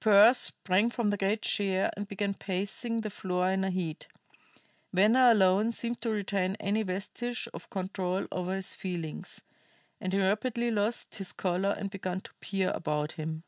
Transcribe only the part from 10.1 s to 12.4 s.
he rapidly lost his color and began to